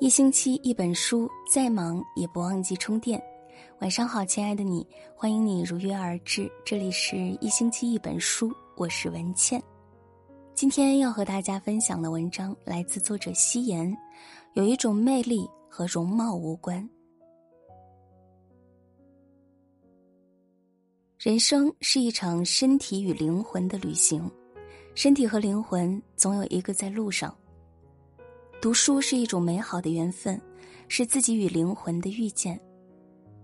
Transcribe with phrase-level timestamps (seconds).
[0.00, 3.22] 一星期一本书，再忙也不忘记充电。
[3.80, 6.50] 晚上好，亲爱的你，欢迎你如约而至。
[6.64, 9.62] 这里是一星期一本书，我是文倩。
[10.54, 13.94] 今天要和大家分享的文章来自作者夕颜。
[14.54, 16.88] 有一种魅力和容貌无关。
[21.18, 24.30] 人生是一场身体与灵魂的旅行，
[24.94, 27.36] 身体和灵魂总有一个在路上。
[28.60, 30.38] 读书是一种美好的缘分，
[30.86, 32.60] 是自己与灵魂的遇见。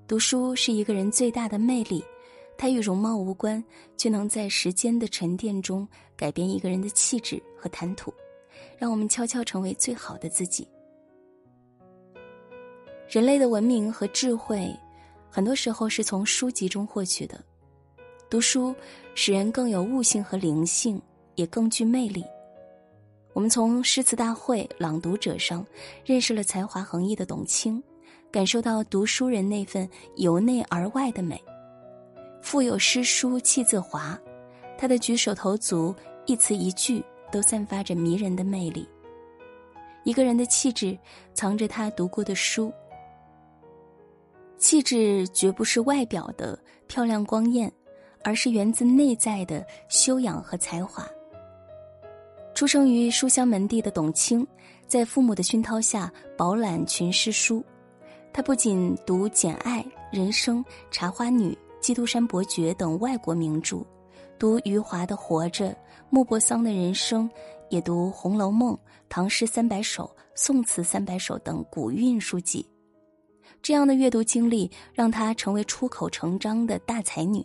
[0.07, 2.05] 读书是一个人最大的魅力，
[2.59, 3.65] 它与容貌无关，
[3.97, 8.13] 却能在时间的沉淀中改变一个人的气质和谈吐，
[8.77, 10.69] 让我们悄悄成为最好的自己。
[13.09, 14.71] 人类的文明和智慧，
[15.31, 17.43] 很多时候是从书籍中获取的。
[18.29, 18.75] 读书
[19.15, 21.01] 使人更有悟性和灵性，
[21.37, 22.23] 也更具魅力。
[23.37, 25.63] 我们从诗词大会朗读者上
[26.07, 27.83] 认识了才华横溢的董卿，
[28.31, 31.39] 感受到读书人那份由内而外的美。
[32.41, 34.19] 腹有诗书气自华，
[34.79, 38.89] 他的举手投足、一词一句都散发着迷人的魅力。
[40.03, 40.99] 一个人的气质
[41.35, 42.73] 藏着他读过的书。
[44.57, 47.71] 气质绝不是外表的漂亮光艳，
[48.25, 51.07] 而是源自内在的修养和才华。
[52.57, 54.45] 出生于书香门第的董卿，
[54.89, 57.63] 在父母的熏陶下饱览群诗书。
[58.33, 61.51] 他不仅读《简爱》《人生》《茶花女》
[61.83, 63.85] 《基督山伯爵》等外国名著，
[64.39, 65.69] 读余华的《活着》，
[66.09, 67.29] 莫泊桑的人生，
[67.69, 68.73] 也读《红楼梦》
[69.07, 70.05] 《唐诗三百首》
[70.35, 72.67] 《宋词三百首》等古韵书籍。
[73.61, 77.45] 这样的阅读经历，让她成为出口成章的大才女。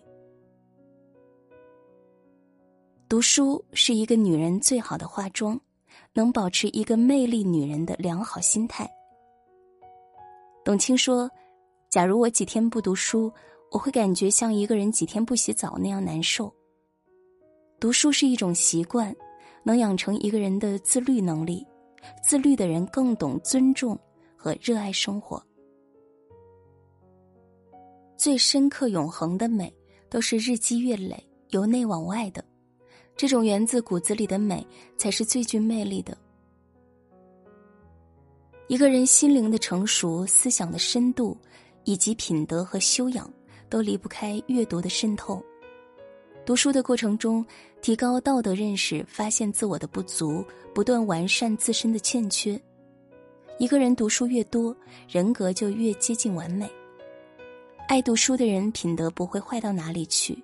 [3.12, 5.59] 读书是一个女人最好的化妆，
[6.14, 8.90] 能保持一个魅力女人的良好心态。
[10.64, 11.30] 董卿说
[11.91, 13.30] ：“假如我几天不读书，
[13.69, 16.50] 我会感觉像一个人几天不洗澡那样难受。
[17.81, 19.14] 读书是一种习惯，
[19.62, 21.68] 能养成一个人的自律能力。
[22.24, 24.00] 自律的人更懂尊重
[24.38, 25.46] 和热爱生活。
[28.16, 29.69] 最深刻永恒的美，
[30.09, 32.41] 都是日积月累、由内往外的。”
[33.16, 34.66] 这种源自骨子里的美，
[34.97, 36.17] 才是最具魅力的。
[38.67, 41.38] 一个人心灵的成熟、思想的深度，
[41.83, 43.31] 以及品德和修养，
[43.69, 45.44] 都离不开阅读的渗透。
[46.45, 47.45] 读书的过程中，
[47.81, 50.43] 提高道德认识，发现自我的不足，
[50.73, 52.59] 不断完善自身的欠缺。
[53.59, 54.75] 一个人读书越多，
[55.07, 56.67] 人格就越接近完美。
[57.88, 60.41] 爱读书的人，品德不会坏到哪里去。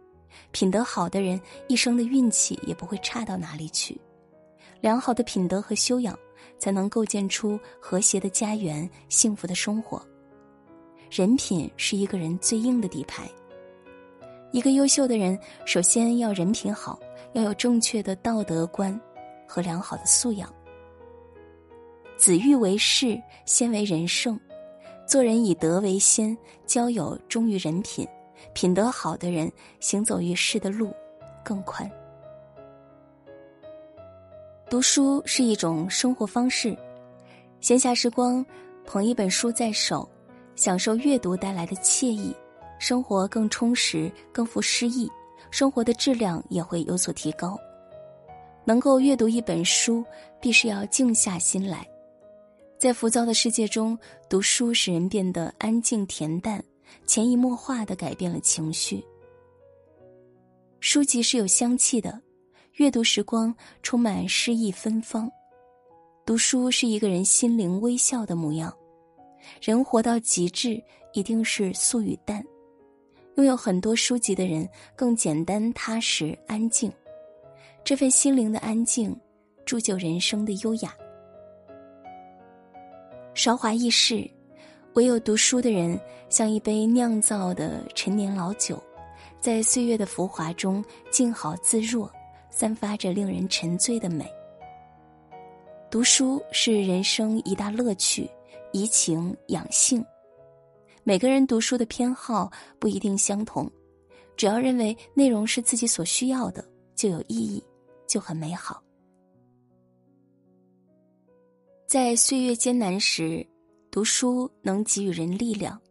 [0.52, 4.00] 品德好的人，一生的运气也不会差到哪里去。
[4.81, 6.18] 良好的品德和修养，
[6.59, 10.02] 才能构建出和谐的家园、幸福的生活。
[11.09, 13.30] 人品是一个人最硬的底牌。
[14.52, 17.00] 一个优秀的人，首先要人品好，
[17.34, 19.00] 要有正确的道德观
[19.47, 20.53] 和良好的素养。
[22.16, 24.40] 子欲为事，先为人圣。
[25.06, 28.08] 做人以德为先，交友忠于人品。
[28.53, 30.94] 品德好的人，行走于世的路
[31.44, 31.90] 更宽。
[34.70, 36.78] 读书是一种生活方式，
[37.62, 38.46] 闲暇时光
[38.86, 40.08] 捧一本书在手，
[40.56, 42.36] 享受阅读带来的惬意，
[42.80, 45.09] 生活更充实、更富诗意，
[45.52, 47.58] 生活的质量也会有所提高。
[48.66, 50.03] 能够阅读一本书，
[50.42, 51.88] 必须要静下心来，
[52.78, 53.97] 在浮躁的世界中，
[54.28, 56.62] 读书使人变得安静恬淡。
[57.06, 59.03] 潜移默化的改变了情绪。
[60.80, 62.22] 书籍是有香气的，
[62.74, 65.30] 阅读时光充满诗意芬芳。
[66.26, 68.76] 读书是一个人心灵微笑的模样。
[69.62, 70.81] 人活到极致，
[71.14, 72.44] 一定是素与淡。
[73.36, 76.92] 拥有很多书籍的人，更简单踏实安静。
[77.84, 79.16] 这份心灵的安静，
[79.66, 80.94] 铸就人生的优雅。
[83.34, 84.29] 韶华易逝。
[84.97, 88.82] 唯有读书的人，像一杯酿造的陈年老酒，
[89.40, 92.09] 在岁月的浮华中静好自若，
[92.49, 94.26] 散发着令人沉醉的美。
[95.91, 98.28] 读书是人生一大乐趣，
[98.72, 100.03] 怡情养性。
[101.03, 103.72] 每个人读书的偏好不一定相同，
[104.35, 107.64] 只要认为内容是自己所需要的，就有意义，
[108.08, 108.82] 就很美好。
[111.85, 113.46] 在岁月艰难时。
[113.97, 115.82] 读书能给予人力量，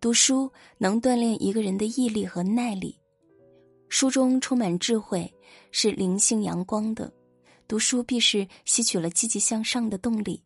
[0.00, 2.98] 读书能锻炼一个人的毅力和耐力。
[3.90, 5.30] 书中充满智慧，
[5.70, 7.12] 是灵性阳光的。
[7.68, 10.42] 读书必是吸取了积极向上的动力。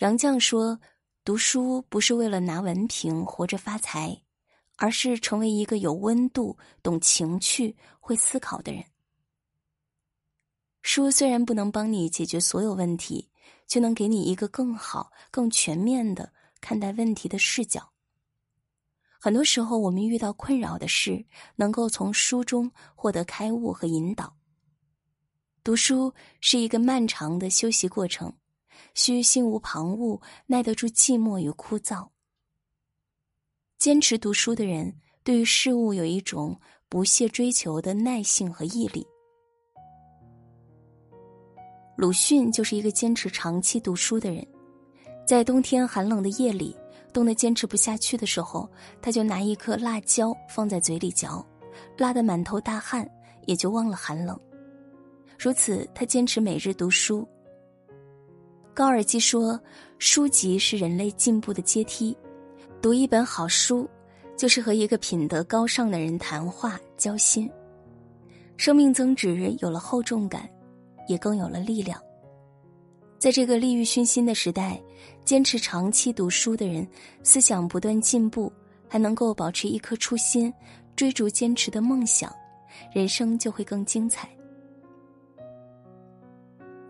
[0.00, 0.78] 杨绛说
[1.24, 4.14] ：“读书不是为了拿文凭活着发财，
[4.76, 8.84] 而是成为一个有温度、懂情趣、会思考的人。”
[10.84, 13.30] 书虽然不能帮你解决所有问题，
[13.72, 16.30] 却能给你一个更好、更全面的
[16.60, 17.90] 看待问题的视角。
[19.18, 21.24] 很多时候，我们遇到困扰的事，
[21.56, 24.36] 能够从书中获得开悟和引导。
[25.64, 28.36] 读书是一个漫长的修习过程，
[28.92, 32.10] 需心无旁骛，耐得住寂寞与枯燥。
[33.78, 36.60] 坚持读书的人，对于事物有一种
[36.90, 39.06] 不懈追求的耐性和毅力。
[41.96, 44.46] 鲁迅就是一个坚持长期读书的人，
[45.26, 46.76] 在冬天寒冷的夜里。
[47.12, 48.66] 冻得坚持不下去的时候，
[49.02, 51.46] 他就拿一颗辣椒放在嘴里嚼，
[51.98, 53.06] 辣得满头大汗，
[53.44, 54.34] 也就忘了寒冷。
[55.38, 57.28] 如此，他坚持每日读书。
[58.72, 59.60] 高尔基说
[60.00, 62.16] ：“书籍是人类进步的阶梯，
[62.80, 63.86] 读一本好书，
[64.34, 67.46] 就是和一个品德高尚的人谈话交心，
[68.56, 70.48] 生命增值有了厚重感，
[71.12, 72.00] 也更有了力量。”
[73.20, 74.82] 在这个利欲熏心的时代，
[75.24, 76.84] 坚持长期读书的人，
[77.22, 78.52] 思想不断进步，
[78.88, 80.52] 还能够保持一颗初心，
[80.96, 82.34] 追逐坚持的梦想，
[82.92, 84.28] 人生就会更精彩。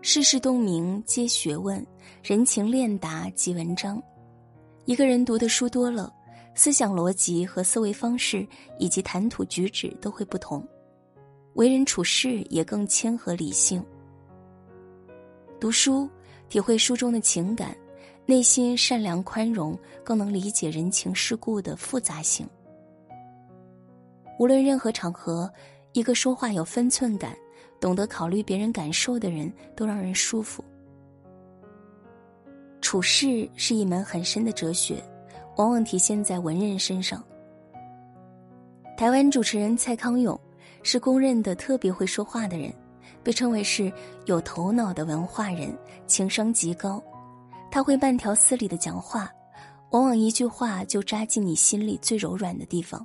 [0.01, 1.85] 世事洞明皆学问，
[2.23, 4.01] 人情练达即文章。
[4.85, 6.11] 一个人读的书多了，
[6.55, 8.45] 思想逻辑和思维方式
[8.79, 10.67] 以及谈吐举止都会不同，
[11.53, 13.85] 为人处事也更谦和理性。
[15.63, 16.09] 读书。
[16.49, 17.73] 体会书中的情感，
[18.25, 22.45] 内心善良宽容，更能理解人情世故的复杂性。
[24.37, 25.49] 无论任何场合，
[25.93, 27.33] 一个说话有分寸感、
[27.79, 30.61] 懂得考虑别人感受的人，都让人舒服。
[32.81, 35.01] 处事是一门很深的哲学，
[35.55, 37.23] 往往体现在文人身上。
[38.97, 40.37] 台湾主持人蔡康永
[40.83, 42.69] 是公认的特别会说话的人。
[43.23, 43.91] 被称为是
[44.25, 45.75] 有头脑的文化人，
[46.05, 47.01] 情商极高。
[47.71, 49.31] 他会慢条斯理的讲话，
[49.91, 53.03] 往往一句话就扎进你心里最柔软的地方。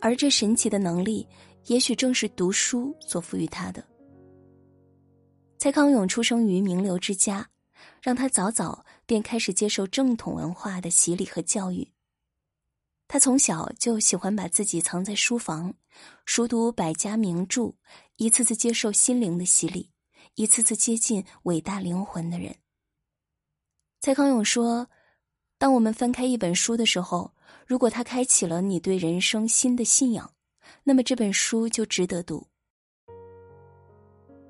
[0.00, 1.26] 而这神奇的能力，
[1.66, 3.82] 也许正是读书所赋予他的。
[5.58, 7.48] 蔡康永出生于名流之家，
[8.02, 11.86] 让他早早便开始接受正统文化的洗礼和教育。
[13.06, 15.72] 他从小就喜欢把自己藏在书房，
[16.24, 17.72] 熟读百家名著，
[18.22, 19.90] 一次次接受心灵的洗礼，
[20.36, 22.54] 一次次接近伟大灵魂的人。
[24.00, 24.86] 蔡康永说
[25.58, 27.32] ：“当我们翻开一本书的时候，
[27.66, 30.32] 如果它开启了你对人生新的信仰，
[30.84, 32.46] 那么这本书就值得读。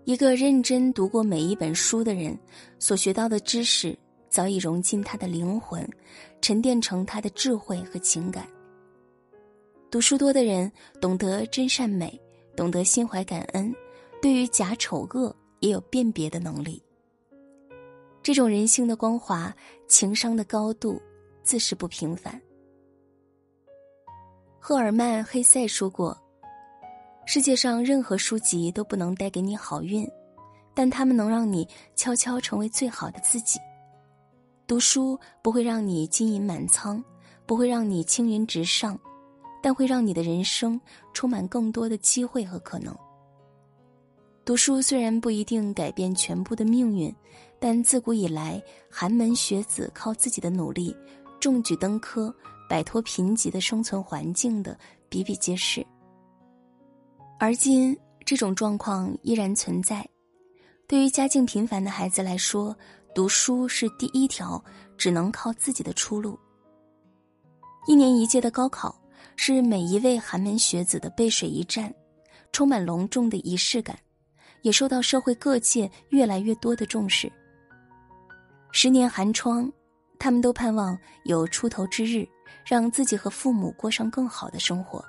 [0.05, 2.39] 一个认真读过每一本书的人，
[2.79, 3.99] 所学到的知识。”
[4.29, 5.87] 早已融进他的灵魂，
[6.41, 8.49] 沉淀成他的智慧和情感。
[9.91, 10.73] 读书多的人
[11.03, 12.19] 懂得真善美，
[12.57, 13.75] 懂得心怀感恩，
[14.21, 16.83] 对于假丑恶也有辨别的能力。
[18.23, 19.55] 这种人性的光华，
[19.89, 21.01] 情商的高度，
[21.43, 22.41] 自是不平凡。
[24.61, 26.17] 赫尔曼·黑塞说过
[27.27, 30.09] ：“世界上任何书籍都不能带给你好运，
[30.73, 31.67] 但他们能让你
[31.97, 33.59] 悄悄成为最好的自己。”
[34.69, 37.03] 读书不会让你金银满仓，
[37.45, 38.97] 不会让你青云直上，
[39.63, 40.79] 但会让你的人生
[41.15, 42.95] 充满更多的机会和可能。
[44.45, 47.15] 读书虽然不一定改变全部的命运，
[47.61, 50.95] 但自古以来，寒门学子靠自己的努力，
[51.41, 52.35] 中举登科，
[52.69, 54.77] 摆脱贫瘠的生存环境的
[55.09, 55.87] 比比皆是。
[57.39, 60.05] 而今这种状况依然存在，
[60.89, 62.77] 对于家境贫寒的孩子来说。
[63.15, 64.65] 读书是第一条
[64.97, 66.39] 只能靠自己的出路。
[67.87, 68.99] 一年一届的高考
[69.45, 71.93] 是每一位寒门学子的背水一战，
[72.53, 73.99] 充满隆重的仪式感，
[74.61, 77.29] 也受到社会各界越来越多的重视。
[78.71, 79.69] 十年寒窗，
[80.17, 82.25] 他们都盼望有出头之日，
[82.65, 85.05] 让自己和父母过上更好的生活。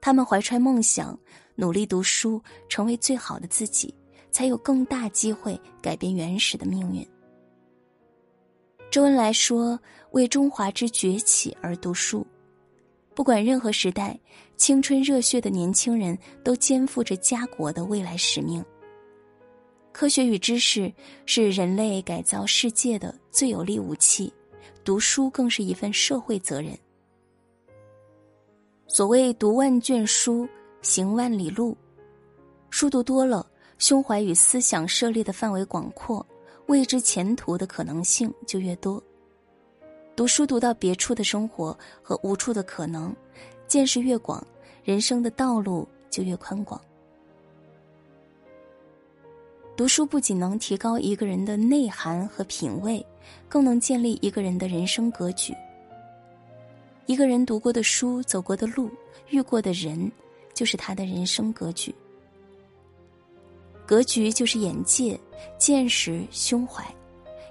[0.00, 1.14] 他们怀揣梦想，
[1.54, 3.94] 努力读书，成为最好的自己。
[4.30, 7.06] 才有更大机会改变原始的命运。
[8.90, 9.78] 周恩来说
[10.12, 12.26] ：“为中华之崛起而读书。”
[13.14, 14.18] 不管任何时代，
[14.56, 18.64] 青春热血的年轻人都肩负着家国的未来使命。
[19.92, 20.90] 科学与知识
[21.26, 24.32] 是人类改造世界的最有力武器，
[24.82, 26.76] 读书更是一份社会责任。
[28.86, 30.48] 所谓“读万卷书，
[30.80, 31.76] 行万里路”，
[32.70, 33.46] 书读多了。
[33.78, 36.24] 胸怀与思想涉猎的范围广阔，
[36.68, 39.02] 未知前途的可能性就越多。
[40.14, 43.14] 读书读到别处的生活和无处的可能，
[43.66, 44.46] 见识越广，
[44.84, 46.80] 人生的道路就越宽广。
[49.74, 53.04] 读书不仅能提高一个人的内涵和品味，
[53.48, 55.54] 更能建立一个人的人生格局。
[57.06, 58.90] 一个人读过的书、走过的路、
[59.30, 60.12] 遇过的人，
[60.52, 61.92] 就是他的人生格局。
[63.86, 65.18] 格局就是眼界、
[65.58, 66.84] 见识、胸怀。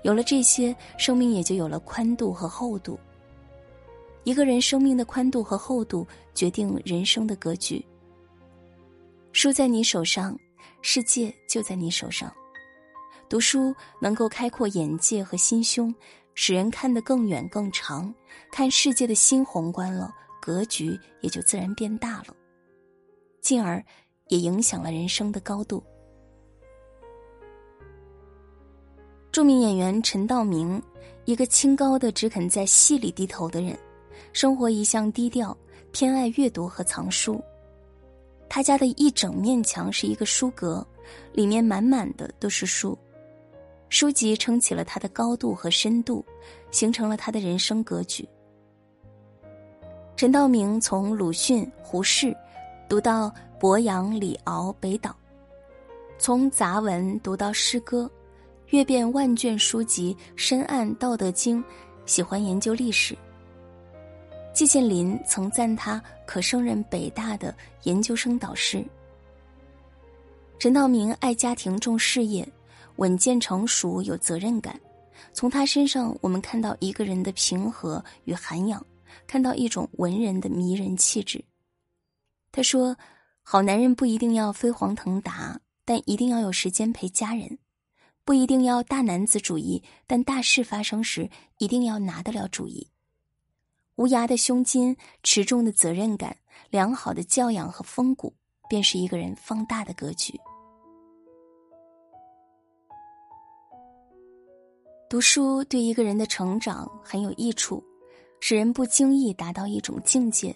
[0.04, 3.00] 有了这些，生命也就有了宽度和厚度。
[4.24, 7.84] 一个人生命的宽度和厚度，决定人生的格局。
[9.32, 10.38] 书在你手上，
[10.82, 12.32] 世界就在你手上。
[13.30, 15.94] 读书能够开阔眼界和心胸，
[16.36, 18.14] 使人看得更远更长，
[18.52, 22.36] 看世界的心宏观了，格局也就自然变大了，
[23.42, 23.84] 进而
[24.28, 25.84] 也影响了人生的高度。
[29.32, 30.82] 著名演员陈道明，
[31.24, 33.78] 一个清高的只肯在戏里低头的人，
[34.34, 35.58] 生活一向低调，
[35.94, 37.42] 偏爱阅读和藏书。
[38.50, 40.86] 他家的一整面墙是一个书阁，
[41.32, 42.98] 里面满满的都是书，
[43.88, 46.26] 书籍撑起了他的高度和深度，
[46.70, 48.28] 形成了他的人生格局。
[50.18, 52.36] 陈道明从鲁迅、胡适，
[52.90, 55.16] 读到博洋、李敖、北岛，
[56.20, 58.12] 从杂文读到诗歌。
[58.72, 61.62] 阅遍万卷书籍，深谙《道德经》，
[62.06, 63.18] 喜欢研究历史。
[64.54, 68.82] 季羡林曾赞他可胜任北大的研究生导师。
[70.58, 72.48] 陈道明爱家庭重事业，
[72.96, 74.80] 稳健成熟有责任感。
[75.34, 78.86] 从他身上，我们看到一个人的平和与涵养，
[79.28, 81.44] 看到一种文人的迷人气质。
[82.54, 82.96] 他说
[83.44, 87.58] ：“好男人不一定要飞黄腾达，但一定要有时间陪家人。”
[88.32, 92.88] 不一定要大男子主义，但大事发生时一定要拿得了主意。
[93.98, 96.38] 无涯的胸襟、持重的责任感、
[96.70, 98.34] 良好的教养和风骨，
[98.70, 100.40] 便是一个人放大的格局。
[105.10, 107.84] 读书对一个人的成长很有益处，
[108.40, 110.56] 使人不经意达到一种境界。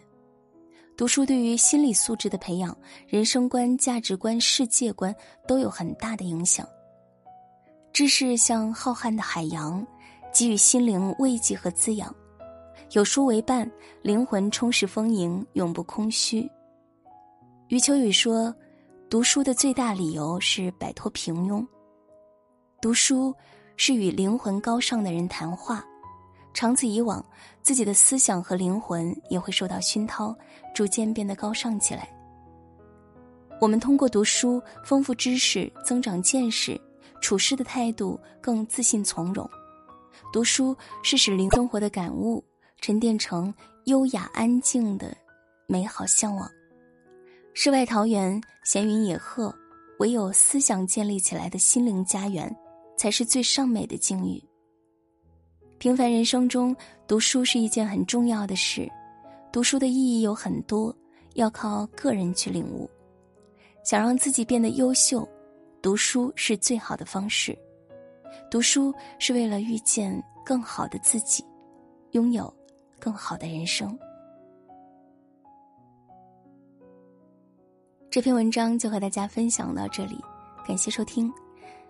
[0.96, 2.74] 读书对于心理素质的培养、
[3.05, 5.13] 人生观、价值观、世界观
[5.46, 6.65] 都有很大的影响。
[7.95, 9.81] 知识像浩瀚的海洋，
[10.33, 12.13] 给予心灵慰藉和滋养。
[12.91, 13.71] 有书为伴，
[14.01, 16.45] 灵魂充实丰盈，永不空虚。
[17.69, 18.53] 余秋雨说
[19.09, 21.65] ：“读书的最大理由是摆脱平庸。
[22.81, 23.33] 读书
[23.77, 25.81] 是与灵魂高尚的人谈话，
[26.53, 27.25] 长此以往，
[27.61, 30.35] 自己的思想和灵魂也会受到熏陶，
[30.73, 32.09] 逐渐变得高尚起来。
[33.61, 36.77] 我们通过读书丰富知识，增长见识。”
[37.22, 39.50] 处事的态度更自信从容，
[40.31, 42.43] 读书是使灵生活的感悟
[42.81, 43.53] 沉淀成
[43.86, 45.15] 优雅安静的
[45.67, 46.50] 美好向往。
[47.53, 49.53] 世外桃源，闲云野鹤，
[50.00, 52.53] 唯有思想建立起来的心灵家园，
[52.98, 54.43] 才是最上美的境遇。
[55.77, 56.75] 平凡人生中，
[57.07, 58.89] 读书是一件很重要的事。
[59.51, 60.95] 读书的意义有很多，
[61.36, 62.89] 要靠个人去领悟。
[63.84, 65.27] 想让自己变得优秀。
[65.85, 67.55] 读书是最好的方式，
[68.49, 71.45] 读书是为了遇见更好的自己，
[72.13, 72.51] 拥有
[72.99, 73.95] 更好的人生。
[78.09, 80.19] 这篇文章就和大家分享到这里，
[80.67, 81.31] 感谢收听。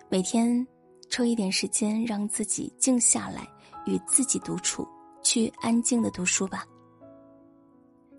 [0.09, 0.67] 每天
[1.09, 3.47] 抽一点时间，让自己静下来，
[3.85, 4.85] 与自己独处，
[5.23, 6.65] 去安静的读书吧。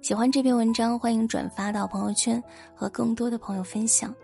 [0.00, 2.42] 喜欢这篇文章，欢迎转发到朋友圈，
[2.74, 4.14] 和更多的朋友分享。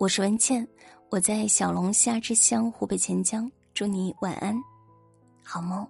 [0.00, 0.66] 我是文倩，
[1.10, 4.58] 我在小龙虾之乡湖北潜江，祝你晚安，
[5.44, 5.86] 好梦。